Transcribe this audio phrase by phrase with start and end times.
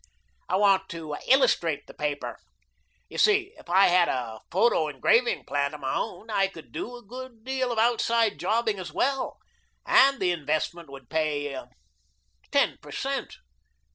[0.49, 2.39] I want to illustrate the paper.
[3.07, 6.95] You see, if I had a photo engraving plant of my own, I could do
[6.95, 9.37] a good deal of outside jobbing as well,
[9.85, 11.55] and the investment would pay
[12.49, 13.37] ten per cent.